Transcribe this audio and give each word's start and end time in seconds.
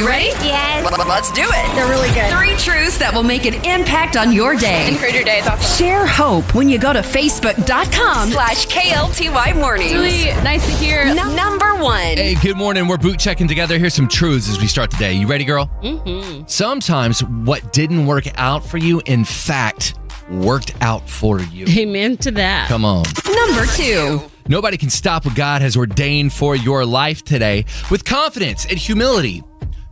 you 0.00 0.06
ready? 0.06 0.26
Yes. 0.44 0.90
L- 0.90 1.06
Let's 1.06 1.30
do 1.32 1.42
it. 1.44 1.74
They're 1.74 1.88
really 1.88 2.08
good. 2.14 2.30
Three 2.32 2.56
truths 2.56 2.96
that 2.98 3.12
will 3.12 3.22
make 3.22 3.44
an 3.44 3.54
impact 3.66 4.16
on 4.16 4.32
your 4.32 4.56
day. 4.56 4.88
Encourage 4.88 5.14
your 5.14 5.24
day. 5.24 5.38
It's 5.40 5.48
awesome. 5.48 5.76
Share 5.84 6.06
hope 6.06 6.54
when 6.54 6.68
you 6.70 6.78
go 6.78 6.92
to 6.92 7.00
facebook.com 7.00 8.30
slash 8.30 8.66
KLTY 8.66 9.54
mornings. 9.56 9.90
It's 9.92 10.00
really 10.00 10.42
nice 10.42 10.64
to 10.64 10.72
hear. 10.72 11.00
N- 11.00 11.16
number 11.36 11.74
one. 11.74 12.00
Hey, 12.16 12.34
good 12.40 12.56
morning. 12.56 12.88
We're 12.88 12.96
boot 12.96 13.18
checking 13.18 13.46
together. 13.46 13.78
Here's 13.78 13.92
some 13.94 14.08
truths 14.08 14.48
as 14.48 14.58
we 14.58 14.66
start 14.68 14.90
the 14.90 14.96
day. 14.96 15.12
You 15.12 15.26
ready, 15.26 15.44
girl? 15.44 15.70
Mm-hmm. 15.82 16.44
Sometimes 16.46 17.22
what 17.22 17.72
didn't 17.74 18.06
work 18.06 18.24
out 18.38 18.64
for 18.64 18.78
you, 18.78 19.02
in 19.04 19.24
fact, 19.24 19.94
worked 20.30 20.72
out 20.80 21.08
for 21.10 21.40
you. 21.40 21.66
Amen 21.68 22.16
to 22.18 22.30
that. 22.32 22.68
Come 22.68 22.84
on. 22.86 23.04
Number 23.26 23.66
two. 23.76 24.22
Nobody 24.48 24.76
can 24.76 24.90
stop 24.90 25.26
what 25.26 25.36
God 25.36 25.62
has 25.62 25.76
ordained 25.76 26.32
for 26.32 26.56
your 26.56 26.84
life 26.84 27.22
today. 27.22 27.66
With 27.90 28.04
confidence 28.04 28.64
and 28.66 28.76
humility, 28.78 29.44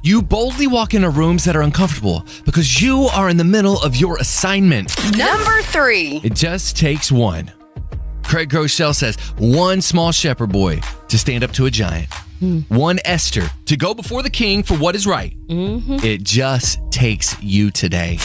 you 0.02 0.22
boldly 0.22 0.66
walk 0.66 0.94
into 0.94 1.10
rooms 1.10 1.44
that 1.44 1.56
are 1.56 1.62
uncomfortable 1.62 2.24
because 2.44 2.80
you 2.80 3.04
are 3.14 3.28
in 3.28 3.36
the 3.36 3.44
middle 3.44 3.80
of 3.82 3.96
your 3.96 4.16
assignment. 4.18 4.94
Number 5.16 5.62
three. 5.62 6.20
It 6.22 6.34
just 6.34 6.76
takes 6.76 7.10
one. 7.10 7.52
Craig 8.22 8.50
Groeschel 8.50 8.94
says 8.94 9.16
one 9.38 9.80
small 9.80 10.12
shepherd 10.12 10.52
boy 10.52 10.80
to 11.08 11.18
stand 11.18 11.42
up 11.42 11.52
to 11.52 11.66
a 11.66 11.70
giant, 11.70 12.12
hmm. 12.40 12.60
one 12.68 12.98
Esther 13.04 13.50
to 13.64 13.76
go 13.76 13.94
before 13.94 14.22
the 14.22 14.30
king 14.30 14.62
for 14.62 14.74
what 14.74 14.94
is 14.94 15.06
right. 15.06 15.34
Mm-hmm. 15.46 16.04
It 16.04 16.24
just 16.24 16.78
takes 16.90 17.42
you 17.42 17.70
today. 17.70 18.18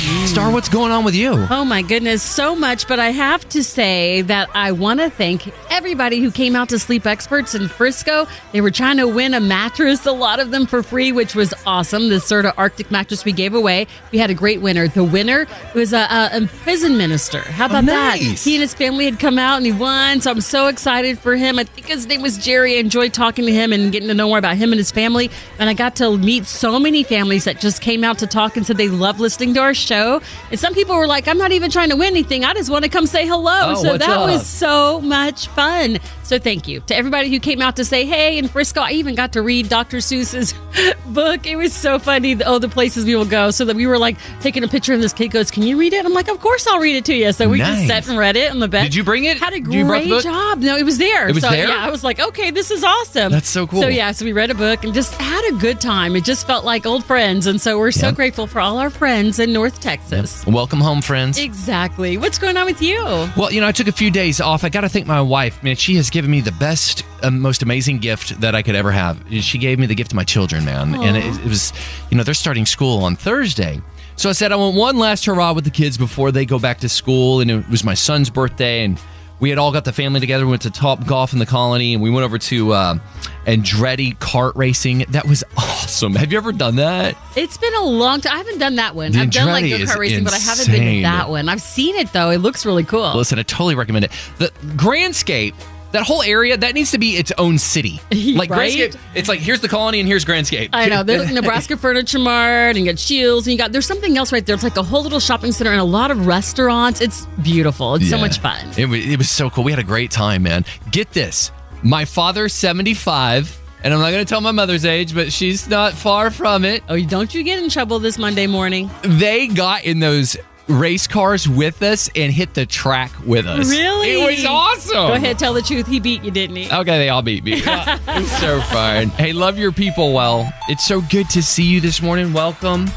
Star, 0.00 0.50
what's 0.50 0.68
going 0.68 0.92
on 0.92 1.04
with 1.04 1.14
you? 1.14 1.32
Oh 1.50 1.64
my 1.64 1.82
goodness, 1.82 2.22
so 2.22 2.54
much. 2.56 2.88
But 2.88 2.98
I 3.00 3.10
have 3.10 3.46
to 3.50 3.62
say 3.62 4.22
that 4.22 4.48
I 4.54 4.72
want 4.72 5.00
to 5.00 5.10
thank 5.10 5.52
everybody 5.70 6.20
who 6.20 6.30
came 6.30 6.56
out 6.56 6.68
to 6.70 6.78
Sleep 6.78 7.04
Experts 7.04 7.54
in 7.54 7.68
Frisco. 7.68 8.26
They 8.52 8.60
were 8.60 8.70
trying 8.70 8.96
to 8.96 9.06
win 9.06 9.34
a 9.34 9.40
mattress, 9.40 10.06
a 10.06 10.12
lot 10.12 10.40
of 10.40 10.52
them 10.52 10.66
for 10.66 10.82
free, 10.82 11.12
which 11.12 11.34
was 11.34 11.52
awesome. 11.66 12.08
The 12.08 12.18
sort 12.20 12.46
of 12.46 12.54
Arctic 12.56 12.90
mattress 12.90 13.24
we 13.24 13.32
gave 13.32 13.54
away. 13.54 13.86
We 14.10 14.18
had 14.18 14.30
a 14.30 14.34
great 14.34 14.62
winner. 14.62 14.88
The 14.88 15.04
winner 15.04 15.46
was 15.74 15.92
a, 15.92 15.98
a, 15.98 16.30
a 16.44 16.46
prison 16.46 16.96
minister. 16.96 17.40
How 17.40 17.66
about 17.66 17.84
that? 17.86 18.20
nice. 18.20 18.42
He 18.44 18.54
and 18.54 18.62
his 18.62 18.72
family 18.72 19.04
had 19.04 19.18
come 19.18 19.38
out 19.38 19.56
and 19.58 19.66
he 19.66 19.72
won. 19.72 20.20
So 20.22 20.30
I'm 20.30 20.40
so 20.40 20.68
excited 20.68 21.18
for 21.18 21.36
him. 21.36 21.58
I 21.58 21.64
think 21.64 21.88
his 21.88 22.06
name 22.06 22.22
was 22.22 22.38
Jerry. 22.38 22.76
I 22.76 22.78
enjoyed 22.78 23.12
talking 23.12 23.44
to 23.44 23.52
him 23.52 23.72
and 23.72 23.92
getting 23.92 24.08
to 24.08 24.14
know 24.14 24.28
more 24.28 24.38
about 24.38 24.56
him 24.56 24.72
and 24.72 24.78
his 24.78 24.90
family. 24.90 25.30
And 25.58 25.68
I 25.68 25.74
got 25.74 25.96
to 25.96 26.16
meet 26.16 26.46
so 26.46 26.78
many 26.78 27.02
families 27.02 27.44
that 27.44 27.60
just 27.60 27.82
came 27.82 28.02
out 28.04 28.18
to 28.20 28.26
talk 28.26 28.56
and 28.56 28.64
said 28.64 28.76
they 28.78 28.88
love 28.88 29.20
listening 29.20 29.52
to 29.54 29.60
our 29.60 29.74
show. 29.74 29.89
And 29.94 30.58
some 30.58 30.74
people 30.74 30.96
were 30.96 31.06
like, 31.06 31.26
I'm 31.28 31.38
not 31.38 31.52
even 31.52 31.70
trying 31.70 31.90
to 31.90 31.96
win 31.96 32.08
anything. 32.08 32.44
I 32.44 32.54
just 32.54 32.70
want 32.70 32.84
to 32.84 32.90
come 32.90 33.06
say 33.06 33.26
hello. 33.26 33.74
Oh, 33.76 33.82
so 33.82 33.98
that 33.98 34.08
up? 34.08 34.28
was 34.28 34.46
so 34.46 35.00
much 35.00 35.48
fun. 35.48 35.98
So 36.22 36.38
thank 36.38 36.68
you 36.68 36.80
to 36.86 36.94
everybody 36.96 37.28
who 37.28 37.40
came 37.40 37.60
out 37.60 37.76
to 37.76 37.84
say 37.84 38.06
hey 38.06 38.38
in 38.38 38.46
Frisco. 38.48 38.80
I 38.80 38.92
even 38.92 39.14
got 39.16 39.32
to 39.32 39.42
read 39.42 39.68
Dr. 39.68 39.96
Seuss's 39.98 40.54
book. 41.06 41.46
It 41.46 41.56
was 41.56 41.72
so 41.72 41.98
funny. 41.98 42.40
Oh, 42.44 42.58
the 42.58 42.68
places 42.68 43.04
we 43.04 43.16
will 43.16 43.24
go. 43.24 43.50
So 43.50 43.64
that 43.64 43.74
we 43.76 43.86
were 43.86 43.98
like 43.98 44.16
taking 44.40 44.62
a 44.62 44.68
picture 44.68 44.92
and 44.92 45.02
this 45.02 45.12
kid 45.12 45.28
goes, 45.28 45.50
Can 45.50 45.64
you 45.64 45.76
read 45.78 45.92
it? 45.92 46.04
I'm 46.04 46.12
like, 46.12 46.28
Of 46.28 46.40
course 46.40 46.66
I'll 46.68 46.78
read 46.78 46.96
it 46.96 47.04
to 47.06 47.14
you. 47.14 47.32
So 47.32 47.48
we 47.48 47.58
Nice. 47.58 47.76
just 47.76 47.88
sat 47.88 48.08
and 48.08 48.18
read 48.18 48.36
it 48.36 48.50
on 48.50 48.60
the 48.60 48.68
bed. 48.68 48.84
Did 48.84 48.94
you 48.94 49.02
bring 49.04 49.24
it? 49.24 49.38
Had 49.38 49.52
a 49.54 49.60
You 49.60 49.84
great 49.86 50.22
job. 50.22 50.60
No, 50.60 50.76
it 50.76 50.84
was 50.84 50.98
there. 50.98 51.28
It 51.28 51.34
was 51.34 51.42
so, 51.42 51.50
there? 51.50 51.66
Yeah, 51.68 51.84
I 51.84 51.90
was 51.90 52.04
like, 52.04 52.20
okay, 52.20 52.50
this 52.52 52.70
is 52.70 52.84
awesome. 52.84 53.32
That's 53.32 53.48
so 53.48 53.66
cool. 53.66 53.80
So 53.82 53.88
yeah, 53.88 54.12
so 54.12 54.24
we 54.24 54.32
read 54.32 54.50
a 54.50 54.54
book 54.54 54.84
and 54.84 54.94
just 54.94 55.14
had 55.14 55.44
a 55.52 55.56
good 55.58 55.80
time. 55.80 56.14
It 56.14 56.24
just 56.24 56.46
felt 56.46 56.64
like 56.64 56.86
old 56.86 57.04
friends, 57.04 57.46
and 57.46 57.60
so 57.60 57.78
we're 57.78 57.90
so 57.90 58.06
Yeah. 58.08 58.12
grateful 58.12 58.46
for 58.46 58.60
all 58.60 58.78
our 58.78 58.90
friends 58.90 59.38
in 59.40 59.52
North 59.52 59.79
Texas. 59.80 60.46
Welcome 60.46 60.80
home, 60.80 61.02
friends. 61.02 61.38
Exactly. 61.38 62.16
What's 62.16 62.38
going 62.38 62.56
on 62.56 62.66
with 62.66 62.82
you? 62.82 63.02
Well, 63.36 63.50
you 63.50 63.60
know, 63.60 63.66
I 63.66 63.72
took 63.72 63.88
a 63.88 63.92
few 63.92 64.10
days 64.10 64.40
off. 64.40 64.62
I 64.64 64.68
got 64.68 64.82
to 64.82 64.88
thank 64.88 65.06
my 65.06 65.20
wife. 65.20 65.62
Man, 65.62 65.76
she 65.76 65.96
has 65.96 66.10
given 66.10 66.30
me 66.30 66.40
the 66.40 66.52
best, 66.52 67.04
uh, 67.22 67.30
most 67.30 67.62
amazing 67.62 67.98
gift 67.98 68.40
that 68.40 68.54
I 68.54 68.62
could 68.62 68.74
ever 68.74 68.92
have. 68.92 69.22
She 69.40 69.58
gave 69.58 69.78
me 69.78 69.86
the 69.86 69.94
gift 69.94 70.12
of 70.12 70.16
my 70.16 70.24
children, 70.24 70.64
man. 70.64 70.94
And 70.94 71.16
it, 71.16 71.24
it 71.24 71.48
was, 71.48 71.72
you 72.10 72.16
know, 72.16 72.22
they're 72.22 72.34
starting 72.34 72.66
school 72.66 73.02
on 73.04 73.16
Thursday. 73.16 73.80
So 74.16 74.28
I 74.28 74.32
said, 74.32 74.52
I 74.52 74.56
want 74.56 74.76
one 74.76 74.98
last 74.98 75.24
hurrah 75.24 75.52
with 75.54 75.64
the 75.64 75.70
kids 75.70 75.96
before 75.96 76.30
they 76.30 76.44
go 76.44 76.58
back 76.58 76.78
to 76.80 76.88
school. 76.88 77.40
And 77.40 77.50
it 77.50 77.68
was 77.68 77.84
my 77.84 77.94
son's 77.94 78.28
birthday. 78.28 78.84
And 78.84 79.00
we 79.40 79.48
had 79.48 79.58
all 79.58 79.72
got 79.72 79.84
the 79.86 79.92
family 79.92 80.20
together. 80.20 80.44
We 80.44 80.50
went 80.50 80.62
to 80.62 80.70
Topgolf 80.70 81.32
in 81.32 81.38
the 81.38 81.46
colony. 81.46 81.94
And 81.94 82.02
we 82.02 82.10
went 82.10 82.24
over 82.24 82.36
to 82.38 82.72
uh, 82.72 82.98
Andretti 83.46 84.16
kart 84.18 84.52
racing. 84.54 85.04
That 85.10 85.26
was 85.26 85.42
awesome. 85.56 86.14
Have 86.14 86.30
you 86.32 86.38
ever 86.38 86.52
done 86.52 86.76
that? 86.76 87.16
It's 87.36 87.56
been 87.58 87.74
a 87.74 87.84
long 87.84 88.20
time. 88.20 88.34
I 88.34 88.36
haven't 88.38 88.58
done 88.58 88.76
that 88.76 88.94
one. 88.94 89.12
The 89.12 89.20
I've 89.20 89.30
done 89.30 89.48
like 89.48 89.64
Andretti 89.64 89.70
go 89.70 89.76
is 89.84 89.90
kart 89.90 89.98
racing, 89.98 90.24
but 90.24 90.34
I 90.34 90.38
haven't 90.38 90.66
been 90.66 90.96
to 90.96 91.02
that 91.02 91.28
one. 91.28 91.48
I've 91.48 91.62
seen 91.62 91.96
it 91.96 92.12
though. 92.12 92.30
It 92.30 92.38
looks 92.38 92.66
really 92.66 92.84
cool. 92.84 93.14
Listen, 93.16 93.38
I 93.38 93.42
totally 93.42 93.74
recommend 93.74 94.04
it. 94.04 94.12
The 94.38 94.48
Grandscape, 94.76 95.54
that 95.92 96.04
whole 96.04 96.22
area, 96.22 96.56
that 96.56 96.74
needs 96.74 96.92
to 96.92 96.98
be 96.98 97.16
its 97.16 97.32
own 97.38 97.58
city. 97.58 98.00
Like 98.36 98.50
Right? 98.50 98.72
Grandscape, 98.72 98.96
it's 99.14 99.28
like 99.28 99.40
here's 99.40 99.60
the 99.60 99.68
colony 99.68 99.98
and 100.00 100.08
here's 100.08 100.24
Grandscape. 100.24 100.68
I 100.72 100.86
know. 100.88 101.02
There's 101.02 101.24
like 101.24 101.34
Nebraska 101.42 101.76
Furniture 101.76 102.18
Mart 102.18 102.76
and 102.76 102.78
you 102.78 102.84
got 102.92 102.98
Scheels 102.98 103.46
and 103.46 103.52
you 103.52 103.58
got 103.58 103.72
there's 103.72 103.86
something 103.86 104.16
else 104.18 104.32
right 104.32 104.44
there. 104.44 104.54
It's 104.54 104.62
like 104.64 104.76
a 104.76 104.82
whole 104.82 105.02
little 105.02 105.18
shopping 105.20 105.50
center 105.52 105.70
and 105.72 105.80
a 105.80 105.84
lot 105.84 106.10
of 106.10 106.26
restaurants. 106.26 107.00
It's 107.00 107.26
beautiful. 107.42 107.94
It's 107.96 108.08
so 108.10 108.18
much 108.18 108.38
fun. 108.38 108.68
It 108.76 108.86
was, 108.86 109.04
it 109.04 109.16
was 109.18 109.30
so 109.30 109.50
cool. 109.50 109.64
We 109.64 109.72
had 109.72 109.80
a 109.80 109.84
great 109.84 110.10
time, 110.10 110.42
man. 110.44 110.64
Get 110.92 111.10
this. 111.12 111.50
My 111.82 112.04
father's 112.04 112.52
75, 112.52 113.58
and 113.82 113.94
I'm 113.94 114.00
not 114.00 114.10
going 114.10 114.24
to 114.24 114.28
tell 114.28 114.42
my 114.42 114.52
mother's 114.52 114.84
age, 114.84 115.14
but 115.14 115.32
she's 115.32 115.68
not 115.68 115.94
far 115.94 116.30
from 116.30 116.64
it. 116.64 116.82
Oh, 116.88 117.00
don't 117.00 117.32
you 117.34 117.42
get 117.42 117.62
in 117.62 117.70
trouble 117.70 117.98
this 117.98 118.18
Monday 118.18 118.46
morning? 118.46 118.90
They 119.02 119.46
got 119.46 119.84
in 119.84 119.98
those 119.98 120.36
race 120.68 121.06
cars 121.06 121.48
with 121.48 121.82
us 121.82 122.10
and 122.14 122.30
hit 122.32 122.54
the 122.54 122.66
track 122.66 123.10
with 123.26 123.46
us. 123.46 123.68
Really? 123.68 124.12
It 124.12 124.36
was 124.36 124.44
awesome. 124.44 124.92
Go 124.94 125.12
ahead, 125.14 125.38
tell 125.38 125.54
the 125.54 125.62
truth. 125.62 125.86
He 125.86 126.00
beat 126.00 126.22
you, 126.22 126.30
didn't 126.30 126.56
he? 126.56 126.66
Okay, 126.70 126.98
they 126.98 127.08
all 127.08 127.22
beat 127.22 127.44
me. 127.44 127.54
it's 127.64 128.38
so 128.38 128.60
fun. 128.60 129.08
Hey, 129.08 129.32
love 129.32 129.58
your 129.58 129.72
people 129.72 130.12
well. 130.12 130.52
It's 130.68 130.84
so 130.86 131.00
good 131.00 131.30
to 131.30 131.42
see 131.42 131.64
you 131.64 131.80
this 131.80 132.02
morning. 132.02 132.32
Welcome. 132.34 132.88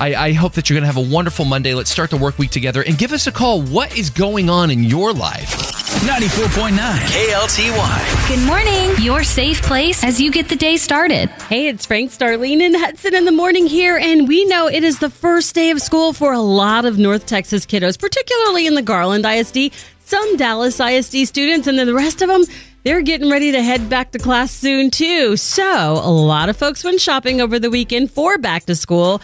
I, 0.00 0.14
I 0.16 0.32
hope 0.32 0.54
that 0.54 0.68
you're 0.68 0.74
going 0.74 0.88
to 0.88 0.92
have 0.92 0.96
a 0.96 1.08
wonderful 1.08 1.44
Monday. 1.44 1.72
Let's 1.72 1.90
start 1.90 2.10
the 2.10 2.16
work 2.16 2.36
week 2.38 2.50
together 2.50 2.82
and 2.82 2.98
give 2.98 3.12
us 3.12 3.28
a 3.28 3.32
call. 3.32 3.62
What 3.62 3.96
is 3.96 4.10
going 4.10 4.50
on 4.50 4.72
in 4.72 4.82
your 4.82 5.12
life? 5.12 5.83
94.9 6.02 6.74
KLTY. 6.76 8.28
Good 8.28 8.46
morning. 8.46 9.02
Your 9.02 9.22
safe 9.22 9.62
place 9.62 10.02
as 10.04 10.20
you 10.20 10.30
get 10.30 10.48
the 10.48 10.56
day 10.56 10.76
started. 10.76 11.30
Hey, 11.48 11.68
it's 11.68 11.86
Frank, 11.86 12.10
Starlene, 12.10 12.60
and 12.60 12.76
Hudson 12.76 13.14
in 13.14 13.24
the 13.24 13.32
morning 13.32 13.66
here, 13.66 13.96
and 13.96 14.26
we 14.28 14.44
know 14.44 14.66
it 14.66 14.82
is 14.84 14.98
the 14.98 15.08
first 15.08 15.54
day 15.54 15.70
of 15.70 15.80
school 15.80 16.12
for 16.12 16.32
a 16.32 16.40
lot 16.40 16.84
of 16.84 16.98
North 16.98 17.26
Texas 17.26 17.64
kiddos, 17.64 17.98
particularly 17.98 18.66
in 18.66 18.74
the 18.74 18.82
Garland 18.82 19.24
ISD, 19.24 19.72
some 20.00 20.36
Dallas 20.36 20.78
ISD 20.80 21.26
students, 21.26 21.68
and 21.68 21.78
then 21.78 21.86
the 21.86 21.94
rest 21.94 22.20
of 22.20 22.28
them. 22.28 22.42
They're 22.82 23.00
getting 23.00 23.30
ready 23.30 23.52
to 23.52 23.62
head 23.62 23.88
back 23.88 24.10
to 24.10 24.18
class 24.18 24.50
soon, 24.50 24.90
too. 24.90 25.38
So, 25.38 25.92
a 25.92 26.10
lot 26.10 26.50
of 26.50 26.56
folks 26.56 26.84
went 26.84 27.00
shopping 27.00 27.40
over 27.40 27.58
the 27.58 27.70
weekend 27.70 28.10
for 28.10 28.36
back 28.36 28.64
to 28.66 28.74
school. 28.74 29.22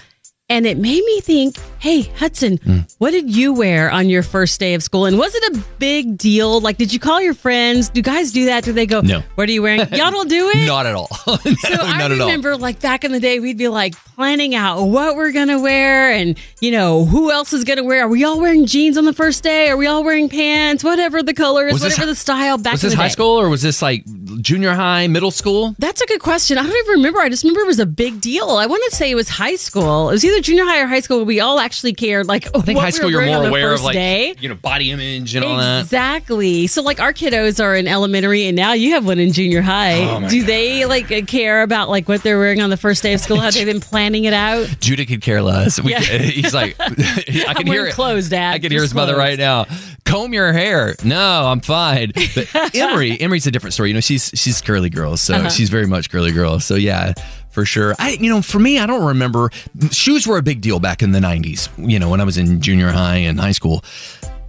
And 0.50 0.66
it 0.66 0.76
made 0.78 1.04
me 1.04 1.20
think, 1.20 1.56
hey, 1.78 2.02
Hudson, 2.02 2.56
hmm. 2.58 2.78
what 2.98 3.12
did 3.12 3.34
you 3.34 3.54
wear 3.54 3.88
on 3.90 4.08
your 4.08 4.24
first 4.24 4.58
day 4.58 4.74
of 4.74 4.82
school? 4.82 5.04
And 5.06 5.16
was 5.16 5.32
it 5.34 5.56
a 5.56 5.60
big 5.78 6.18
deal? 6.18 6.60
Like, 6.60 6.76
did 6.76 6.92
you 6.92 6.98
call 6.98 7.20
your 7.22 7.34
friends? 7.34 7.88
Do 7.88 8.02
guys 8.02 8.32
do 8.32 8.46
that? 8.46 8.64
Do 8.64 8.72
they 8.72 8.84
go, 8.84 9.00
No. 9.00 9.22
what 9.36 9.48
are 9.48 9.52
you 9.52 9.62
wearing? 9.62 9.80
Y'all 9.92 10.10
don't 10.10 10.28
do 10.28 10.50
it? 10.52 10.66
Not 10.66 10.86
at 10.86 10.94
all. 10.96 11.08
no, 11.28 11.36
So 11.36 11.52
I 11.74 11.98
not 11.98 12.10
at 12.10 12.20
all. 12.20 12.26
remember, 12.26 12.56
like 12.56 12.80
back 12.80 13.04
in 13.04 13.12
the 13.12 13.20
day, 13.20 13.38
we'd 13.38 13.58
be 13.58 13.68
like 13.68 13.94
planning 14.16 14.54
out 14.56 14.84
what 14.86 15.14
we're 15.16 15.30
gonna 15.32 15.60
wear, 15.60 16.10
and 16.10 16.36
you 16.60 16.72
know 16.72 17.04
who 17.04 17.30
else 17.30 17.52
is 17.52 17.62
gonna 17.64 17.84
wear. 17.84 18.04
Are 18.04 18.08
we 18.08 18.24
all 18.24 18.40
wearing 18.40 18.66
jeans 18.66 18.98
on 18.98 19.04
the 19.04 19.14
first 19.14 19.42
day? 19.44 19.68
Are 19.70 19.76
we 19.76 19.86
all 19.86 20.02
wearing 20.04 20.28
pants? 20.28 20.82
Whatever 20.82 21.22
the 21.22 21.32
color 21.32 21.68
is, 21.68 21.74
Was 21.74 21.82
this- 21.82 21.92
whatever 21.94 22.06
the 22.10 22.16
style. 22.16 22.58
Back 22.58 22.72
Was 22.72 22.82
in 22.84 22.90
this 22.90 22.96
high 22.98 23.06
day. 23.06 23.12
school 23.12 23.40
or 23.40 23.48
was 23.48 23.62
this 23.62 23.80
like 23.80 24.04
junior 24.40 24.72
high, 24.74 25.06
middle 25.06 25.30
school? 25.30 25.74
That's 25.78 26.00
a 26.00 26.06
good 26.06 26.20
question. 26.20 26.58
I 26.58 26.62
don't 26.62 26.76
even 26.76 26.92
remember. 26.96 27.20
I 27.20 27.28
just 27.28 27.44
remember 27.44 27.60
it 27.60 27.66
was 27.66 27.78
a 27.78 27.86
big 27.86 28.20
deal. 28.20 28.48
I 28.50 28.66
want 28.66 28.82
to 28.90 28.96
say 28.96 29.10
it 29.10 29.14
was 29.14 29.28
high 29.28 29.56
school. 29.56 30.08
It 30.08 30.12
was 30.12 30.24
either 30.24 30.40
junior 30.40 30.64
high 30.64 30.80
or 30.80 30.86
high 30.86 31.00
school. 31.00 31.24
We 31.24 31.40
all 31.40 31.58
actually 31.60 31.92
cared. 31.94 32.26
Like, 32.26 32.46
I 32.56 32.60
think 32.60 32.78
high 32.78 32.86
we 32.86 32.92
school 32.92 33.06
were 33.06 33.22
you're 33.22 33.26
more 33.26 33.46
aware 33.46 33.72
of 33.72 33.82
like 33.82 33.94
day. 33.94 34.34
you 34.40 34.48
know 34.48 34.54
body 34.54 34.90
image 34.90 35.34
and 35.34 35.44
all 35.44 35.56
that. 35.58 35.82
Exactly. 35.82 36.66
So, 36.66 36.82
like, 36.82 37.00
our 37.00 37.12
kiddos 37.12 37.62
are 37.62 37.74
in 37.74 37.86
elementary, 37.86 38.46
and 38.46 38.56
now 38.56 38.72
you 38.72 38.92
have 38.92 39.04
one 39.06 39.18
in 39.18 39.32
junior 39.32 39.62
high. 39.62 40.02
Oh, 40.02 40.28
Do 40.28 40.42
they 40.42 40.84
like 40.86 41.10
uh, 41.12 41.22
care 41.22 41.62
about 41.62 41.88
like 41.88 42.08
what 42.08 42.22
they're 42.22 42.38
wearing 42.38 42.60
on 42.60 42.70
the 42.70 42.76
first 42.76 43.02
day 43.02 43.12
of 43.14 43.20
school? 43.20 43.38
How 43.38 43.50
they've 43.50 43.66
been 43.66 43.80
planning 43.80 44.24
it 44.24 44.32
out? 44.32 44.66
Judah 44.80 45.06
could 45.06 45.20
care 45.22 45.42
less. 45.42 45.80
We, 45.80 45.92
Yeah. 45.92 46.00
He's 46.00 46.54
like, 46.54 46.76
I 46.80 47.54
can 47.54 47.66
hear 47.66 47.86
it. 47.86 47.94
clothes, 47.94 48.28
Dad. 48.28 48.54
I 48.54 48.58
can 48.58 48.70
hear 48.70 48.82
his 48.82 48.94
mother 48.94 49.16
right 49.16 49.38
now. 49.38 49.66
Comb 50.10 50.32
your 50.34 50.52
hair. 50.52 50.94
No, 51.04 51.46
I'm 51.46 51.60
fine. 51.60 52.12
But 52.34 52.54
Emery, 52.74 53.20
Emery's 53.20 53.46
a 53.46 53.50
different 53.50 53.74
story. 53.74 53.90
You 53.90 53.94
know, 53.94 54.00
she's 54.00 54.30
she's 54.34 54.60
curly 54.60 54.90
girl, 54.90 55.16
so 55.16 55.34
Uh-huh. 55.34 55.48
she's 55.50 55.70
very 55.70 55.86
much 55.86 56.10
curly 56.10 56.32
girl. 56.32 56.58
So 56.60 56.74
yeah, 56.74 57.14
for 57.50 57.64
sure. 57.64 57.94
I, 57.98 58.10
you 58.20 58.28
know, 58.30 58.42
for 58.42 58.58
me, 58.58 58.78
I 58.78 58.86
don't 58.86 59.06
remember. 59.06 59.50
Shoes 59.90 60.26
were 60.26 60.36
a 60.38 60.42
big 60.42 60.60
deal 60.60 60.80
back 60.80 61.02
in 61.02 61.12
the 61.12 61.20
'90s. 61.20 61.68
You 61.78 61.98
know, 61.98 62.08
when 62.10 62.20
I 62.20 62.24
was 62.24 62.36
in 62.38 62.60
junior 62.60 62.90
high 62.90 63.16
and 63.16 63.40
high 63.40 63.52
school. 63.52 63.84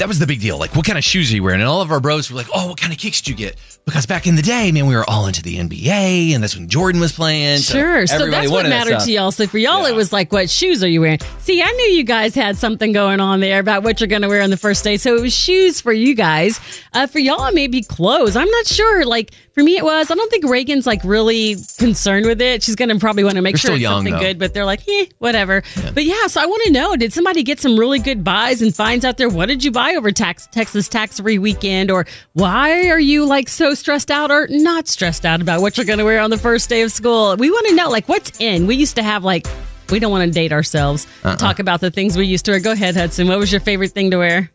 That 0.02 0.08
was 0.08 0.18
the 0.18 0.26
big 0.26 0.42
deal. 0.42 0.58
Like, 0.58 0.76
what 0.76 0.84
kind 0.84 0.98
of 0.98 1.04
shoes 1.04 1.32
are 1.32 1.36
you 1.36 1.44
wearing? 1.44 1.62
And 1.62 1.70
all 1.70 1.80
of 1.80 1.92
our 1.92 2.00
bros 2.00 2.32
were 2.32 2.36
like, 2.36 2.48
"Oh, 2.52 2.70
what 2.70 2.82
kind 2.82 2.92
of 2.92 2.98
kicks 2.98 3.22
did 3.22 3.30
you 3.30 3.36
get?" 3.36 3.56
Because 3.86 4.08
back 4.08 4.26
in 4.26 4.36
the 4.36 4.42
day, 4.42 4.72
man, 4.72 4.88
we 4.88 4.96
were 4.96 5.08
all 5.08 5.28
into 5.28 5.44
the 5.44 5.58
NBA, 5.60 6.34
and 6.34 6.42
that's 6.42 6.56
when 6.56 6.68
Jordan 6.68 7.00
was 7.00 7.12
playing. 7.12 7.60
Sure. 7.60 8.08
So 8.08 8.32
that's 8.32 8.50
what 8.50 8.68
mattered 8.68 9.00
to 9.02 9.12
y'all. 9.12 9.30
So 9.32 9.46
for 9.46 9.60
y'all, 9.60 9.86
it 9.86 9.94
was 9.94 10.12
like, 10.12 10.32
what 10.32 10.50
shoes 10.50 10.84
are 10.84 10.88
you 10.88 11.02
wearing? 11.02 11.20
See, 11.38 11.62
I 11.62 11.72
knew 11.72 11.86
you 11.86 12.04
guys 12.04 12.34
had 12.34 12.58
something 12.58 12.94
going 12.94 13.20
on 13.20 13.42
there 13.42 13.60
about 13.60 13.84
what 13.84 14.00
you're 14.00 14.08
going 14.08 14.24
to 14.24 14.28
wear 14.28 14.42
on 14.42 14.50
the 14.50 14.58
first 14.58 14.84
day. 14.84 14.98
So 14.98 15.16
it 15.16 15.22
was 15.22 15.36
shoes 15.36 15.82
for 15.82 15.94
you 15.94 16.16
guys. 16.16 16.60
Uh, 16.94 17.06
for 17.06 17.20
y'all, 17.20 17.46
it 17.46 17.54
may 17.54 17.68
be 17.68 17.84
clothes. 17.84 18.36
I'm 18.36 18.50
not 18.50 18.66
sure. 18.66 19.06
Like 19.06 19.34
For 19.54 19.62
me, 19.64 19.76
it 19.76 19.84
was. 19.84 20.10
I 20.10 20.16
don't 20.16 20.30
think 20.32 20.46
Reagan's 20.46 20.88
like 20.88 21.04
really 21.04 21.58
concerned 21.78 22.26
with 22.26 22.42
it. 22.42 22.64
She's 22.64 22.76
going 22.78 22.88
to 22.90 22.98
probably 23.00 23.24
want 23.26 23.36
to 23.36 23.42
make 23.42 23.56
They're 23.56 23.60
sure 23.60 23.72
it's 23.74 23.82
young, 23.82 23.98
something 23.98 24.14
though. 24.14 24.20
good, 24.20 24.40
but 24.40 24.54
they're 24.54 24.64
like, 24.66 24.88
eh, 24.88 25.08
whatever. 25.20 25.62
But 25.94 26.06
yeah, 26.06 26.28
so 26.28 26.42
I 26.42 26.46
want 26.46 26.64
to 26.68 26.72
know 26.72 26.96
did 26.96 27.12
somebody 27.12 27.44
get 27.44 27.60
some 27.60 27.78
really 27.78 28.00
good 28.00 28.24
buys 28.24 28.62
and 28.62 28.74
finds 28.74 29.04
out 29.04 29.18
there? 29.18 29.28
What 29.28 29.48
did 29.48 29.64
you 29.64 29.72
buy 29.72 29.96
over 29.96 30.12
tax, 30.12 30.48
Texas 30.52 30.88
tax 30.88 31.20
free 31.20 31.38
weekend? 31.38 31.92
Or 31.92 32.06
why 32.34 32.88
are 32.88 33.00
you 33.00 33.26
like 33.26 33.50
so 33.50 33.74
stressed 33.74 34.10
out 34.10 34.32
or 34.32 34.48
not 34.50 34.88
stressed 34.88 35.26
out 35.26 35.42
about 35.42 35.60
what 35.62 35.76
you're 35.78 35.86
going 35.86 36.00
to 36.00 36.06
wear 36.06 36.22
on 36.22 36.30
the 36.30 36.38
first 36.38 36.70
day 36.70 36.82
of 36.84 36.92
school? 36.92 37.36
We 37.36 37.50
want 37.52 37.68
to 37.68 37.76
know 37.76 37.90
like 37.90 38.08
what's 38.08 38.40
in. 38.40 38.68
We 38.68 38.76
used 38.76 38.96
to 38.96 39.04
have 39.04 39.26
like, 39.26 39.48
we 39.90 40.00
don't 40.00 40.12
want 40.12 40.26
to 40.26 40.32
date 40.34 40.54
ourselves. 40.54 41.06
Uh-uh. 41.26 41.36
Talk 41.36 41.60
about 41.60 41.82
the 41.82 41.92
things 41.92 42.16
we 42.16 42.26
used 42.26 42.46
to 42.46 42.52
wear. 42.52 42.62
Go 42.62 42.72
ahead, 42.72 42.96
Hudson. 42.96 43.28
What 43.28 43.38
was 43.38 43.52
your 43.52 43.60
favorite 43.60 43.92
thing 43.92 44.12
to 44.12 44.18
wear? 44.18 44.50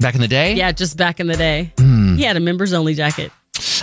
Back 0.00 0.16
in 0.16 0.20
the 0.20 0.26
day, 0.28 0.54
Yeah, 0.54 0.72
just 0.72 0.96
back 0.96 1.20
in 1.20 1.28
the 1.28 1.36
day. 1.36 1.72
Hmm. 1.78 2.16
He 2.16 2.24
had 2.24 2.36
a 2.36 2.40
members 2.40 2.72
only 2.72 2.94
jacket. 2.94 3.30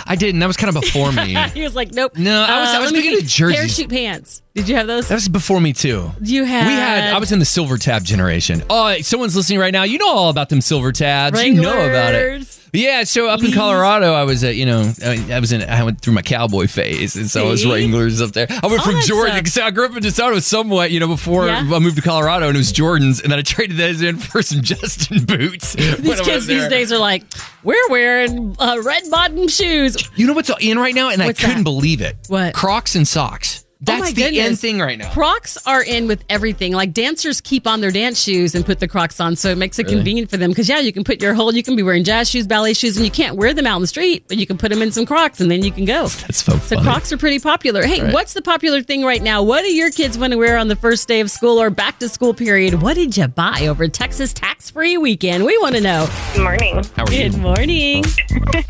I 0.06 0.16
didn't. 0.16 0.40
That 0.40 0.46
was 0.46 0.56
kind 0.56 0.74
of 0.74 0.80
before 0.82 1.12
me. 1.12 1.36
He 1.54 1.62
was 1.62 1.74
like, 1.74 1.92
nope. 1.92 2.16
No, 2.16 2.42
I 2.42 2.60
was- 2.60 2.68
I 2.70 2.76
uh, 2.76 2.80
was 2.80 2.92
let 2.92 2.98
me 2.98 3.00
big 3.08 3.14
into 3.18 3.28
see. 3.28 3.36
jerseys. 3.36 3.56
Parachute 3.58 3.90
pants. 3.90 4.42
Did 4.54 4.68
you 4.68 4.76
have 4.76 4.86
those? 4.86 5.08
That 5.08 5.14
was 5.14 5.28
before 5.28 5.60
me 5.60 5.72
too. 5.72 6.10
you 6.20 6.44
had. 6.44 6.66
We 6.66 6.72
had. 6.72 7.14
I 7.14 7.18
was 7.18 7.32
in 7.32 7.38
the 7.38 7.44
silver 7.44 7.78
tab 7.78 8.04
generation. 8.04 8.62
Oh, 8.70 8.96
someone's 9.00 9.34
listening 9.36 9.58
right 9.58 9.72
now. 9.72 9.82
You 9.84 9.98
know 9.98 10.08
all 10.10 10.30
about 10.30 10.48
them 10.48 10.60
silver 10.60 10.92
tabs. 10.92 11.42
You 11.42 11.54
know 11.54 11.72
about 11.88 12.14
it. 12.14 12.58
Yeah, 12.74 13.04
so 13.04 13.28
up 13.28 13.44
in 13.44 13.52
Colorado, 13.52 14.14
I 14.14 14.24
was, 14.24 14.42
uh, 14.42 14.48
you 14.48 14.64
know, 14.64 14.90
I, 15.04 15.26
I 15.30 15.40
was 15.40 15.52
in, 15.52 15.62
I 15.68 15.82
went 15.84 16.00
through 16.00 16.14
my 16.14 16.22
cowboy 16.22 16.66
phase, 16.66 17.16
and 17.16 17.30
so 17.30 17.46
I 17.46 17.50
was 17.50 17.66
Wranglers 17.66 18.22
up 18.22 18.32
there. 18.32 18.46
I 18.48 18.66
went 18.66 18.80
All 18.80 18.86
from 18.86 18.94
that 18.94 19.04
Jordan 19.04 19.44
I 19.62 19.70
grew 19.70 19.84
up 19.84 19.94
in 19.94 20.02
DeSoto 20.02 20.40
somewhat, 20.42 20.90
you 20.90 20.98
know, 20.98 21.06
before 21.06 21.46
Yeah. 21.48 21.58
I 21.58 21.78
moved 21.80 21.96
to 21.96 22.02
Colorado, 22.02 22.48
and 22.48 22.56
it 22.56 22.58
was 22.58 22.72
Jordans, 22.72 23.22
and 23.22 23.30
then 23.30 23.38
I 23.38 23.42
traded 23.42 23.76
those 23.76 24.00
in 24.00 24.16
for 24.16 24.40
some 24.40 24.62
Justin 24.62 25.24
boots. 25.26 25.74
These 25.74 26.20
kids 26.22 26.46
these 26.46 26.66
days 26.68 26.90
are 26.92 26.98
like, 26.98 27.24
we're 27.62 27.88
wearing 27.90 28.56
uh, 28.58 28.80
red 28.82 29.02
bottom 29.10 29.48
shoes. 29.48 29.96
You 30.16 30.26
know 30.26 30.32
what's 30.32 30.50
in 30.58 30.78
right 30.78 30.94
now, 30.94 31.10
and 31.10 31.22
What's 31.22 31.40
I 31.40 31.42
couldn't 31.42 31.58
that? 31.58 31.64
believe 31.64 32.00
it. 32.00 32.16
What? 32.28 32.54
Crocs 32.54 32.94
and 32.94 33.06
socks. 33.06 33.61
That's 33.84 33.98
oh 33.98 34.04
my 34.04 34.10
the 34.12 34.22
goodness. 34.22 34.46
end 34.46 34.58
thing 34.60 34.78
right 34.78 34.96
now. 34.96 35.10
Crocs 35.12 35.58
are 35.66 35.82
in 35.82 36.06
with 36.06 36.24
everything. 36.30 36.72
Like 36.72 36.92
dancers 36.92 37.40
keep 37.40 37.66
on 37.66 37.80
their 37.80 37.90
dance 37.90 38.22
shoes 38.22 38.54
and 38.54 38.64
put 38.64 38.78
the 38.78 38.86
Crocs 38.86 39.18
on, 39.18 39.34
so 39.34 39.50
it 39.50 39.58
makes 39.58 39.76
it 39.80 39.88
convenient 39.88 40.30
for 40.30 40.36
them. 40.36 40.50
Because 40.52 40.68
yeah, 40.68 40.78
you 40.78 40.92
can 40.92 41.02
put 41.02 41.20
your 41.20 41.34
whole, 41.34 41.52
you 41.52 41.64
can 41.64 41.74
be 41.74 41.82
wearing 41.82 42.04
jazz 42.04 42.30
shoes, 42.30 42.46
ballet 42.46 42.74
shoes, 42.74 42.96
and 42.96 43.04
you 43.04 43.10
can't 43.10 43.36
wear 43.36 43.52
them 43.52 43.66
out 43.66 43.74
in 43.76 43.82
the 43.82 43.88
street, 43.88 44.24
but 44.28 44.36
you 44.36 44.46
can 44.46 44.56
put 44.56 44.70
them 44.70 44.82
in 44.82 44.92
some 44.92 45.04
Crocs, 45.04 45.40
and 45.40 45.50
then 45.50 45.64
you 45.64 45.72
can 45.72 45.84
go. 45.84 46.02
That's 46.08 46.44
so 46.44 46.56
So. 46.58 46.80
Crocs 46.80 47.12
are 47.12 47.18
pretty 47.18 47.40
popular. 47.40 47.82
Hey, 47.84 48.12
what's 48.12 48.34
the 48.34 48.42
popular 48.42 48.82
thing 48.82 49.04
right 49.04 49.20
now? 49.22 49.42
What 49.42 49.62
do 49.62 49.74
your 49.74 49.90
kids 49.90 50.16
want 50.16 50.32
to 50.32 50.36
wear 50.38 50.56
on 50.58 50.68
the 50.68 50.76
first 50.76 51.08
day 51.08 51.18
of 51.20 51.28
school 51.30 51.60
or 51.60 51.68
back 51.68 51.98
to 51.98 52.08
school 52.08 52.34
period? 52.34 52.82
What 52.82 52.94
did 52.94 53.16
you 53.16 53.26
buy 53.26 53.66
over 53.66 53.88
Texas 53.88 54.32
tax 54.32 54.70
free 54.70 54.96
weekend? 54.96 55.44
We 55.44 55.58
want 55.58 55.74
to 55.74 55.80
know. 55.80 56.08
Good 56.34 56.42
morning. 56.44 56.84
How 56.96 57.04
are 57.04 57.12
you? 57.12 57.30
Good 57.30 57.40
morning. 57.40 58.04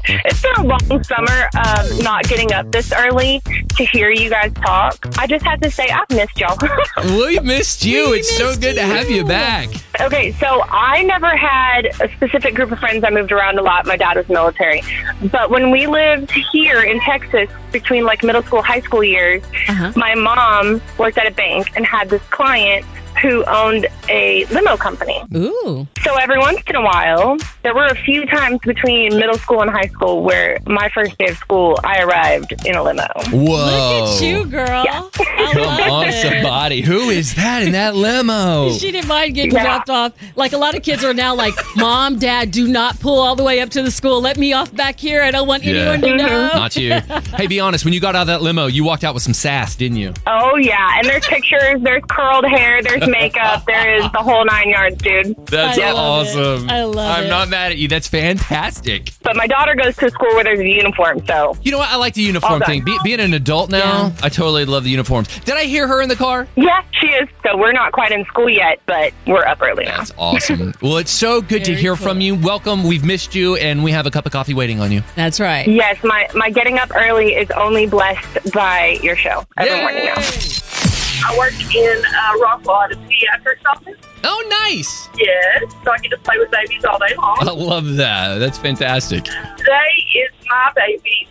It's 0.04 0.42
been 0.42 0.54
a 0.56 0.64
long 0.64 1.04
summer 1.04 1.48
of 1.56 2.02
not 2.02 2.24
getting 2.24 2.52
up 2.52 2.70
this 2.72 2.92
early 2.92 3.40
to 3.76 3.84
hear 3.84 4.10
you 4.10 4.28
guys 4.30 4.52
talk. 4.54 5.01
I 5.18 5.26
just 5.26 5.44
had 5.44 5.62
to 5.62 5.70
say 5.70 5.86
I've 5.88 6.08
missed 6.10 6.38
y'all. 6.38 6.56
We 7.18 7.38
missed 7.40 7.84
you. 7.84 8.10
We 8.10 8.18
it's 8.18 8.36
so 8.36 8.48
missed 8.48 8.60
good 8.60 8.74
to 8.76 8.82
have 8.82 9.08
you 9.10 9.16
you. 9.16 9.24
back. 9.24 9.68
okay, 10.00 10.32
so 10.32 10.62
I 10.68 11.02
never 11.02 11.34
had 11.36 11.86
a 12.00 12.08
specific 12.16 12.54
group 12.54 12.70
of 12.72 12.78
friends. 12.78 13.02
I 13.04 13.10
moved 13.10 13.32
around 13.32 13.58
a 13.58 13.62
lot. 13.62 13.86
My 13.86 13.96
dad 13.96 14.16
was 14.16 14.28
military. 14.28 14.82
But 15.30 15.50
when 15.50 15.70
we 15.70 15.86
lived 15.86 16.30
here 16.52 16.82
in 16.82 17.00
Texas 17.00 17.48
between 17.72 18.04
like 18.04 18.22
middle 18.22 18.42
school, 18.42 18.62
high 18.62 18.80
school 18.80 19.02
years, 19.04 19.42
Uh-huh. 19.68 19.92
my 19.96 20.14
mom 20.14 20.80
worked 20.98 21.18
at 21.18 21.26
a 21.26 21.34
bank 21.34 21.72
and 21.76 21.84
had 21.84 22.08
this 22.10 22.22
client 22.30 22.84
who 23.20 23.44
owned 23.44 23.86
a 24.08 24.44
limo 24.46 24.76
company. 24.76 25.22
Ooh. 25.36 25.86
So 26.04 26.16
every 26.16 26.38
once 26.38 26.60
in 26.66 26.74
a 26.74 26.82
while, 26.82 27.36
there 27.62 27.74
were 27.74 27.86
a 27.86 27.94
few 27.94 28.26
times 28.26 28.58
between 28.64 29.16
middle 29.16 29.38
school 29.38 29.60
and 29.62 29.70
high 29.70 29.86
school 29.86 30.22
where 30.24 30.58
my 30.66 30.88
first 30.88 31.16
day 31.18 31.28
of 31.28 31.36
school, 31.36 31.78
I 31.84 32.02
arrived 32.02 32.54
in 32.66 32.74
a 32.74 32.82
limo. 32.82 33.06
Whoa. 33.30 33.40
Look 33.40 34.08
at 34.18 34.22
you, 34.22 34.44
girl. 34.46 34.84
I 34.88 35.50
Come 35.52 35.62
love 35.62 35.80
on, 35.92 36.08
it. 36.08 36.12
somebody. 36.22 36.80
Who 36.80 37.10
is 37.10 37.34
that 37.36 37.62
in 37.62 37.72
that 37.72 37.94
limo? 37.94 38.70
She 38.82 38.90
didn't 38.90 39.06
mind 39.06 39.34
getting 39.36 39.52
Yeah. 39.52 39.62
dropped 39.62 39.90
off. 39.90 40.12
Like 40.34 40.52
a 40.52 40.56
lot 40.58 40.74
of 40.74 40.82
kids 40.82 41.04
are 41.04 41.14
now 41.14 41.36
like, 41.36 41.54
Mom, 41.76 42.18
Dad, 42.18 42.50
do 42.50 42.66
not 42.66 42.98
pull 42.98 43.20
all 43.20 43.36
the 43.36 43.44
way 43.44 43.60
up 43.60 43.70
to 43.70 43.82
the 43.82 43.90
school. 43.92 44.20
Let 44.20 44.36
me 44.38 44.52
off 44.52 44.74
back 44.74 44.98
here. 44.98 45.22
I 45.22 45.30
don't 45.30 45.46
want 45.46 45.62
Yeah. 45.62 45.92
anyone 45.92 46.00
to 46.00 46.06
mm-hmm. 46.08 46.16
know. 46.16 46.48
Not 46.54 46.74
you. 46.76 47.00
Hey, 47.36 47.46
be 47.46 47.60
honest. 47.60 47.84
When 47.84 47.94
you 47.94 48.00
got 48.00 48.16
out 48.16 48.22
of 48.22 48.26
that 48.28 48.42
limo, 48.42 48.66
you 48.66 48.82
walked 48.82 49.04
out 49.04 49.14
with 49.14 49.22
some 49.22 49.34
sass, 49.34 49.76
didn't 49.76 49.98
you? 49.98 50.14
Oh, 50.26 50.56
yeah. 50.56 50.98
And 50.98 51.06
there's 51.06 51.26
pictures, 51.26 51.80
there's 51.82 52.02
curled 52.10 52.44
hair, 52.44 52.82
there's 52.82 53.06
makeup, 53.06 53.64
there 53.66 53.94
is 53.96 54.02
the 54.12 54.18
whole 54.18 54.44
nine 54.44 54.68
yards, 54.70 54.96
dude. 54.96 55.36
That's 55.46 55.78
I 55.78 55.91
love 55.92 56.26
it. 56.26 56.30
awesome. 56.30 56.70
I 56.70 56.84
love 56.84 56.94
it. 56.96 57.18
I'm 57.20 57.24
it. 57.24 57.28
not 57.28 57.48
mad 57.48 57.72
at 57.72 57.78
you. 57.78 57.88
That's 57.88 58.08
fantastic. 58.08 59.10
But 59.22 59.36
my 59.36 59.46
daughter 59.46 59.74
goes 59.74 59.96
to 59.96 60.10
school 60.10 60.28
where 60.34 60.44
there's 60.44 60.58
a 60.60 60.68
uniform, 60.68 61.24
so 61.26 61.56
You 61.62 61.72
know 61.72 61.78
what? 61.78 61.88
I 61.88 61.96
like 61.96 62.14
the 62.14 62.22
uniform 62.22 62.60
All 62.62 62.66
thing. 62.66 62.84
Be- 62.84 62.98
being 63.04 63.20
an 63.20 63.34
adult 63.34 63.70
now, 63.70 64.06
Yeah. 64.08 64.12
I 64.22 64.28
totally 64.28 64.64
love 64.64 64.84
the 64.84 64.90
uniforms. 64.90 65.28
Did 65.40 65.54
I 65.56 65.64
hear 65.64 65.86
her 65.86 66.00
in 66.02 66.08
the 66.08 66.16
car? 66.16 66.46
yeah, 66.56 66.82
she 66.92 67.06
is. 67.08 67.28
So 67.44 67.56
we're 67.56 67.72
not 67.72 67.92
quite 67.92 68.12
in 68.12 68.24
school 68.26 68.48
yet, 68.48 68.80
but 68.86 69.12
we're 69.26 69.44
up 69.46 69.60
early 69.62 69.84
now. 69.84 69.98
That's 69.98 70.12
awesome. 70.18 70.74
well, 70.82 70.96
it's 70.98 71.10
so 71.10 71.40
good 71.40 71.64
to 71.64 71.74
hear 71.74 71.96
cool. 71.96 72.06
from 72.06 72.20
you. 72.20 72.34
Welcome. 72.34 72.84
We've 72.84 73.04
missed 73.04 73.34
you, 73.34 73.56
and 73.56 73.82
we 73.84 73.92
have 73.92 74.06
a 74.06 74.10
cup 74.10 74.26
of 74.26 74.32
coffee 74.32 74.54
waiting 74.54 74.80
on 74.80 74.92
you. 74.92 75.02
That's 75.16 75.40
right. 75.40 75.66
Yes, 75.66 76.02
my, 76.04 76.28
my 76.34 76.50
getting 76.50 76.78
up 76.78 76.90
early 76.94 77.34
is 77.34 77.50
only 77.52 77.86
blessed 77.86 78.52
by 78.52 78.98
your 79.02 79.16
show 79.16 79.44
every 79.56 79.80
morning 79.80 80.04
now. 80.06 80.14
I 81.24 81.38
work 81.38 81.52
in 81.74 82.04
uh, 82.04 82.82
at 82.84 82.92
a 82.92 82.96
pediatrics 82.96 83.66
office. 83.70 83.96
Oh, 84.24 84.66
nice. 84.68 85.08
Yes, 85.16 85.72
so 85.84 85.92
I 85.92 85.98
get 85.98 86.10
to 86.10 86.18
play 86.18 86.36
with 86.38 86.50
babies 86.50 86.84
all 86.84 86.98
day 86.98 87.14
long. 87.16 87.36
I 87.40 87.50
love 87.50 87.96
that. 87.96 88.38
That's 88.38 88.58
fantastic. 88.58 89.24
Today 89.24 89.92
is 90.14 90.30
my 90.48 90.72
baby's 90.74 91.28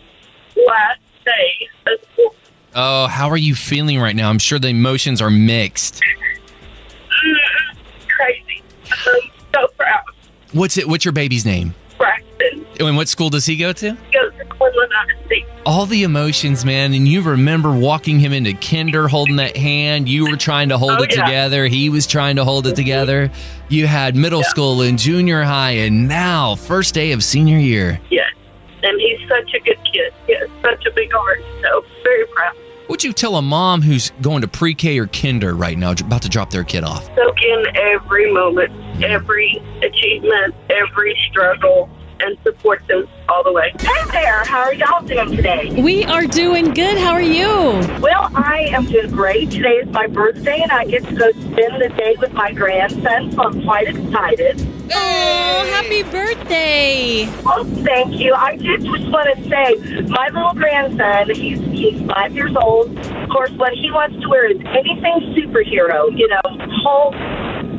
last 0.66 1.00
day 1.24 1.68
of 1.86 2.00
school. 2.12 2.34
Oh, 2.74 3.06
how 3.06 3.28
are 3.28 3.36
you 3.36 3.54
feeling 3.54 4.00
right 4.00 4.16
now? 4.16 4.30
I'm 4.30 4.38
sure 4.38 4.58
the 4.58 4.68
emotions 4.68 5.20
are 5.20 5.30
mixed. 5.30 6.00
Mm, 7.24 7.76
crazy. 8.08 8.62
I'm 8.90 9.30
so 9.54 9.68
proud. 9.76 10.02
What's 10.52 10.78
it? 10.78 10.88
What's 10.88 11.04
your 11.04 11.12
baby's 11.12 11.44
name? 11.44 11.74
Braxton 11.98 12.66
And 12.80 12.96
what 12.96 13.08
school 13.08 13.30
does 13.30 13.46
he 13.46 13.56
go 13.56 13.72
to? 13.74 13.96
Goes 15.32 15.40
to 15.40 15.46
Cleveland 15.46 15.58
ISD. 15.58 15.66
All 15.66 15.86
the 15.86 16.02
emotions, 16.02 16.64
man. 16.64 16.92
And 16.92 17.06
you 17.06 17.22
remember 17.22 17.72
walking 17.72 18.18
him 18.18 18.32
into 18.32 18.52
kinder, 18.54 19.08
holding 19.08 19.36
that 19.36 19.56
hand. 19.56 20.08
You 20.08 20.30
were 20.30 20.36
trying 20.36 20.68
to 20.70 20.78
hold 20.78 20.92
Oh, 20.92 21.02
it 21.02 21.14
yeah. 21.14 21.24
together. 21.24 21.66
He 21.66 21.88
was 21.88 22.06
trying 22.06 22.36
to 22.36 22.44
hold 22.44 22.66
it 22.66 22.70
mm-hmm. 22.70 22.76
together. 22.76 23.30
You 23.68 23.86
had 23.86 24.16
middle 24.16 24.42
school 24.42 24.82
and 24.82 24.98
junior 24.98 25.42
high, 25.42 25.70
and 25.72 26.08
now 26.08 26.56
first 26.56 26.94
day 26.94 27.12
of 27.12 27.24
senior 27.24 27.58
year. 27.58 28.00
Yes, 28.10 28.32
and 28.82 29.00
he's 29.00 29.20
such 29.28 29.54
a 29.54 29.60
good 29.60 29.78
kid. 29.92 30.12
He 30.26 30.34
has 30.36 30.48
such 30.60 30.84
a 30.86 30.90
big 30.94 31.10
heart. 31.12 31.40
So 31.62 31.84
very 32.02 32.26
proud. 32.26 32.54
What'd 32.88 33.04
you 33.04 33.12
tell 33.14 33.36
a 33.36 33.42
mom 33.42 33.80
who's 33.80 34.10
going 34.20 34.42
to 34.42 34.48
pre-K 34.48 34.98
or 34.98 35.06
kinder 35.06 35.54
right 35.54 35.78
now, 35.78 35.92
about 35.92 36.20
to 36.22 36.28
drop 36.28 36.50
their 36.50 36.64
kid 36.64 36.84
off? 36.84 37.06
Soak 37.14 37.40
in 37.42 37.64
every 37.76 38.30
moment, 38.30 38.70
every 39.02 39.56
achievement, 39.82 40.54
every 40.68 41.16
struggle, 41.30 41.88
and 42.22 42.38
support 42.42 42.86
them 42.86 43.08
all 43.28 43.42
the 43.42 43.52
way. 43.52 43.72
Hey 43.80 44.10
there, 44.10 44.44
how 44.44 44.60
are 44.60 44.74
y'all 44.74 45.04
doing 45.04 45.36
today? 45.36 45.70
We 45.82 46.04
are 46.04 46.26
doing 46.26 46.72
good. 46.72 46.98
How 46.98 47.12
are 47.12 47.22
you? 47.22 47.48
Well, 48.00 48.30
I 48.34 48.68
am 48.70 48.86
doing 48.86 49.10
great. 49.10 49.50
Today 49.50 49.76
is 49.82 49.88
my 49.88 50.06
birthday, 50.06 50.60
and 50.62 50.70
I 50.70 50.84
get 50.84 51.04
to 51.04 51.14
go 51.14 51.30
spend 51.32 51.82
the 51.82 51.92
day 51.96 52.16
with 52.18 52.32
my 52.32 52.52
grandson, 52.52 53.32
so 53.32 53.42
I'm 53.42 53.62
quite 53.62 53.88
excited. 53.88 54.60
Oh, 54.94 55.68
happy 55.70 56.02
birthday. 56.04 57.26
Oh, 57.46 57.64
thank 57.84 58.18
you. 58.18 58.34
I 58.34 58.56
did 58.56 58.84
just 58.84 59.08
want 59.10 59.36
to 59.36 59.48
say, 59.48 60.02
my 60.02 60.28
little 60.28 60.54
grandson, 60.54 61.34
he's, 61.34 61.58
he's 61.60 62.06
five 62.06 62.34
years 62.34 62.54
old. 62.56 62.96
Of 62.98 63.28
course, 63.30 63.50
what 63.52 63.72
he 63.72 63.90
wants 63.90 64.20
to 64.20 64.28
wear 64.28 64.50
is 64.50 64.58
anything 64.58 65.34
superhero, 65.34 66.16
you 66.16 66.28
know, 66.28 66.40
Hulk, 66.44 67.14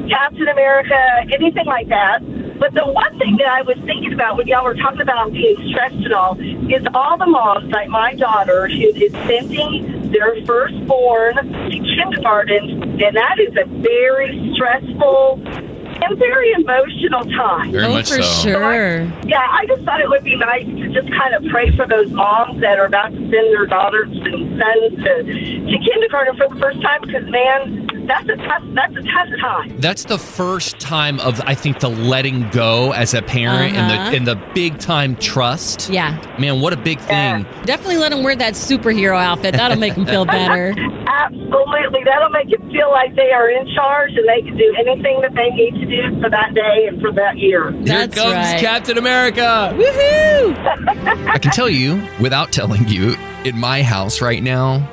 Captain 0.09 0.47
America, 0.47 0.97
anything 1.31 1.65
like 1.65 1.87
that. 1.89 2.21
But 2.63 2.75
the 2.75 2.87
one 2.87 3.19
thing 3.19 3.35
that 3.39 3.49
I 3.49 3.61
was 3.61 3.75
thinking 3.83 4.13
about 4.13 4.37
when 4.37 4.47
y'all 4.47 4.63
were 4.63 4.73
talking 4.73 5.01
about 5.01 5.33
being 5.33 5.57
stressed 5.67 5.95
and 5.95 6.13
all 6.13 6.39
is 6.39 6.81
all 6.93 7.17
the 7.17 7.25
moms, 7.25 7.69
like 7.73 7.89
my 7.89 8.15
daughter, 8.15 8.69
who 8.69 8.87
is 8.95 9.11
sending 9.27 10.09
their 10.13 10.33
firstborn 10.45 11.35
to 11.35 11.95
kindergarten, 11.97 13.03
and 13.03 13.17
that 13.17 13.37
is 13.37 13.53
a 13.57 13.65
very 13.65 14.53
stressful 14.55 15.41
and 15.45 16.17
very 16.17 16.53
emotional 16.53 17.25
time. 17.35 17.69
Very 17.73 17.83
oh, 17.83 17.93
much 17.93 18.09
for 18.09 18.23
so. 18.23 18.41
sure. 18.43 19.11
Yeah, 19.27 19.45
I 19.45 19.65
just 19.67 19.83
thought 19.83 19.99
it 19.99 20.07
would 20.07 20.23
be 20.23 20.37
nice 20.37 20.63
to 20.63 20.87
just 20.87 21.11
kind 21.11 21.33
of 21.35 21.43
pray 21.51 21.75
for 21.75 21.85
those 21.85 22.11
moms 22.11 22.61
that 22.61 22.79
are 22.79 22.85
about 22.85 23.11
to 23.11 23.17
send 23.17 23.31
their 23.31 23.65
daughters 23.65 24.09
and 24.09 24.61
sons 24.61 25.03
to, 25.03 25.23
to 25.23 25.77
kindergarten 25.83 26.37
for 26.37 26.47
the 26.47 26.61
first 26.61 26.81
time 26.81 27.01
because, 27.01 27.29
man, 27.29 27.82
that's 28.07 28.27
a 28.29 28.35
tough 28.35 28.63
that's 28.73 28.95
a 28.95 29.01
tough 29.01 29.29
time. 29.41 29.79
That's 29.79 30.05
the 30.05 30.17
first 30.17 30.79
time 30.79 31.19
of 31.19 31.41
I 31.45 31.55
think 31.55 31.79
the 31.79 31.89
letting 31.89 32.49
go 32.49 32.91
as 32.91 33.13
a 33.13 33.21
parent 33.21 33.75
Uh-huh. 33.77 33.81
and 33.81 33.89
the 33.91 34.17
and 34.17 34.27
the 34.27 34.53
big 34.53 34.79
time 34.79 35.15
trust. 35.15 35.89
Yeah. 35.89 36.17
Man, 36.39 36.61
what 36.61 36.73
a 36.73 36.77
big 36.77 36.99
thing. 36.99 37.43
Definitely 37.65 37.97
let 37.97 38.11
him 38.11 38.23
wear 38.23 38.35
that 38.35 38.53
superhero 38.53 39.17
outfit. 39.17 39.53
That'll 39.55 39.77
make 39.77 39.93
him 39.93 40.05
feel 40.05 40.25
better. 40.25 40.73
Absolutely. 41.07 42.03
That'll 42.05 42.29
make 42.29 42.51
him 42.51 42.69
feel 42.71 42.89
like 42.91 43.15
they 43.15 43.31
are 43.31 43.49
in 43.49 43.67
charge 43.75 44.11
and 44.15 44.27
they 44.27 44.41
can 44.41 44.57
do 44.57 44.75
anything 44.79 45.21
that 45.21 45.33
they 45.35 45.49
need 45.51 45.73
to 45.75 45.85
do 45.85 46.21
for 46.21 46.29
that 46.29 46.53
day 46.53 46.87
and 46.87 46.99
for 47.01 47.11
that 47.13 47.37
year. 47.37 47.71
That's 47.83 48.15
Here 48.15 48.23
comes 48.23 48.33
right. 48.35 48.59
Captain 48.59 48.97
America. 48.97 49.71
Woohoo! 49.75 51.27
I 51.27 51.37
can 51.37 51.51
tell 51.51 51.69
you, 51.69 52.01
without 52.19 52.51
telling 52.51 52.87
you, 52.87 53.15
in 53.45 53.57
my 53.59 53.83
house 53.83 54.21
right 54.21 54.41
now, 54.41 54.89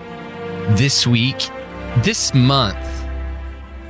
this 0.77 1.07
week, 1.07 1.49
this 1.99 2.33
month, 2.35 2.77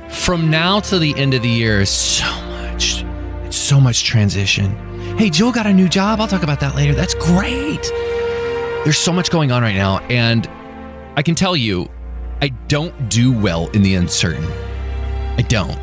from 0.09 0.49
now 0.49 0.79
to 0.81 0.99
the 0.99 1.13
end 1.17 1.33
of 1.33 1.41
the 1.41 1.49
year 1.49 1.81
is 1.81 1.89
so 1.89 2.25
much. 2.47 3.03
It's 3.45 3.57
so 3.57 3.79
much 3.79 4.03
transition. 4.03 4.75
Hey, 5.17 5.29
Jill 5.29 5.51
got 5.51 5.65
a 5.65 5.73
new 5.73 5.87
job. 5.87 6.19
I'll 6.19 6.27
talk 6.27 6.43
about 6.43 6.59
that 6.61 6.75
later. 6.75 6.93
That's 6.93 7.13
great. 7.13 7.83
There's 8.83 8.97
so 8.97 9.13
much 9.13 9.29
going 9.29 9.51
on 9.51 9.61
right 9.61 9.75
now. 9.75 9.99
And 10.09 10.49
I 11.15 11.21
can 11.21 11.35
tell 11.35 11.55
you, 11.55 11.89
I 12.41 12.49
don't 12.67 13.09
do 13.09 13.31
well 13.31 13.69
in 13.69 13.83
the 13.83 13.95
uncertain. 13.95 14.45
I 15.37 15.43
don't. 15.47 15.77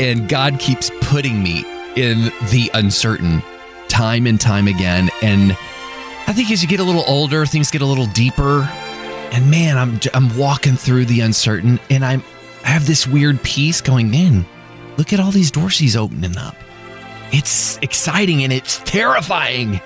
And 0.00 0.28
God 0.28 0.58
keeps 0.58 0.90
putting 1.02 1.42
me 1.42 1.64
in 1.96 2.32
the 2.50 2.70
uncertain 2.74 3.42
time 3.88 4.26
and 4.26 4.40
time 4.40 4.66
again. 4.66 5.10
And 5.22 5.52
I 6.26 6.32
think 6.32 6.50
as 6.50 6.62
you 6.62 6.68
get 6.68 6.80
a 6.80 6.84
little 6.84 7.04
older, 7.06 7.46
things 7.46 7.70
get 7.70 7.82
a 7.82 7.86
little 7.86 8.06
deeper. 8.06 8.68
And 9.32 9.50
man, 9.50 9.78
I'm 9.78 10.00
I'm 10.14 10.36
walking 10.36 10.76
through 10.76 11.06
the 11.06 11.20
uncertain, 11.20 11.78
and 11.88 12.04
I'm 12.04 12.22
I 12.64 12.68
have 12.68 12.86
this 12.86 13.06
weird 13.06 13.42
peace 13.42 13.80
going. 13.80 14.10
Man, 14.10 14.44
look 14.96 15.12
at 15.12 15.20
all 15.20 15.30
these 15.30 15.50
doors 15.50 15.78
he's 15.78 15.96
opening 15.96 16.36
up. 16.36 16.56
It's 17.32 17.78
exciting 17.78 18.42
and 18.42 18.52
it's 18.52 18.78
terrifying. 18.78 19.80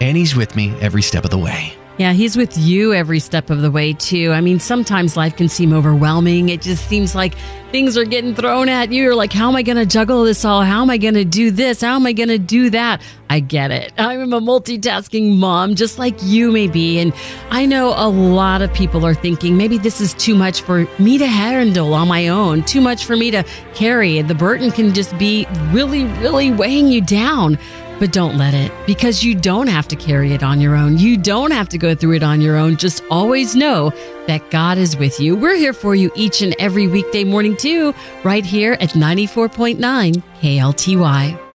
And 0.00 0.16
he's 0.16 0.34
with 0.34 0.56
me 0.56 0.74
every 0.80 1.02
step 1.02 1.24
of 1.24 1.30
the 1.30 1.38
way. 1.38 1.74
Yeah, 1.98 2.14
he's 2.14 2.38
with 2.38 2.56
you 2.56 2.94
every 2.94 3.18
step 3.18 3.50
of 3.50 3.60
the 3.60 3.70
way, 3.70 3.92
too. 3.92 4.32
I 4.32 4.40
mean, 4.40 4.58
sometimes 4.58 5.16
life 5.16 5.36
can 5.36 5.48
seem 5.48 5.74
overwhelming. 5.74 6.48
It 6.48 6.62
just 6.62 6.88
seems 6.88 7.14
like 7.14 7.34
things 7.70 7.98
are 7.98 8.04
getting 8.04 8.34
thrown 8.34 8.70
at 8.70 8.90
you. 8.90 9.02
You're 9.02 9.14
like, 9.14 9.32
how 9.32 9.50
am 9.50 9.56
I 9.56 9.62
going 9.62 9.76
to 9.76 9.84
juggle 9.84 10.24
this 10.24 10.42
all? 10.42 10.62
How 10.62 10.80
am 10.80 10.88
I 10.88 10.96
going 10.96 11.14
to 11.14 11.24
do 11.24 11.50
this? 11.50 11.82
How 11.82 11.94
am 11.94 12.06
I 12.06 12.14
going 12.14 12.30
to 12.30 12.38
do 12.38 12.70
that? 12.70 13.02
I 13.28 13.40
get 13.40 13.70
it. 13.70 13.92
I'm 13.98 14.32
a 14.32 14.40
multitasking 14.40 15.36
mom, 15.36 15.74
just 15.74 15.98
like 15.98 16.16
you 16.22 16.50
may 16.50 16.66
be. 16.66 16.98
And 16.98 17.12
I 17.50 17.66
know 17.66 17.94
a 17.94 18.08
lot 18.08 18.62
of 18.62 18.72
people 18.72 19.04
are 19.04 19.14
thinking 19.14 19.58
maybe 19.58 19.76
this 19.76 20.00
is 20.00 20.14
too 20.14 20.34
much 20.34 20.62
for 20.62 20.88
me 20.98 21.18
to 21.18 21.26
handle 21.26 21.92
on 21.92 22.08
my 22.08 22.28
own, 22.28 22.62
too 22.64 22.80
much 22.80 23.04
for 23.04 23.16
me 23.16 23.30
to 23.32 23.44
carry. 23.74 24.22
The 24.22 24.34
burden 24.34 24.70
can 24.70 24.94
just 24.94 25.16
be 25.18 25.46
really, 25.72 26.04
really 26.04 26.50
weighing 26.50 26.88
you 26.88 27.02
down. 27.02 27.58
But 28.02 28.10
don't 28.10 28.36
let 28.36 28.52
it 28.52 28.72
because 28.84 29.22
you 29.22 29.32
don't 29.32 29.68
have 29.68 29.86
to 29.86 29.94
carry 29.94 30.32
it 30.32 30.42
on 30.42 30.60
your 30.60 30.74
own. 30.74 30.98
You 30.98 31.16
don't 31.16 31.52
have 31.52 31.68
to 31.68 31.78
go 31.78 31.94
through 31.94 32.16
it 32.16 32.24
on 32.24 32.40
your 32.40 32.56
own. 32.56 32.76
Just 32.76 33.00
always 33.12 33.54
know 33.54 33.92
that 34.26 34.50
God 34.50 34.76
is 34.76 34.96
with 34.96 35.20
you. 35.20 35.36
We're 35.36 35.54
here 35.54 35.72
for 35.72 35.94
you 35.94 36.10
each 36.16 36.42
and 36.42 36.52
every 36.58 36.88
weekday 36.88 37.22
morning, 37.22 37.56
too, 37.56 37.94
right 38.24 38.44
here 38.44 38.72
at 38.80 38.90
94.9 38.90 40.20
KLTY. 40.40 41.42